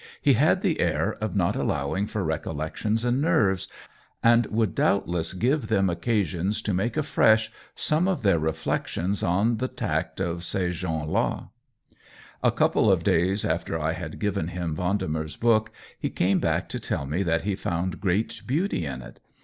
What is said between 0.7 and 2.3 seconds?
air of not allowing for